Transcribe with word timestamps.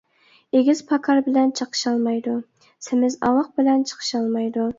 ئېگىز 0.59 0.79
پاكار 0.91 1.21
بىلەن 1.27 1.53
چىقىشالمايدۇ، 1.59 2.33
سېمىز 2.87 3.19
ئاۋاق 3.29 3.53
بىلەن 3.61 3.87
چىقىشالمايدۇ. 3.93 4.69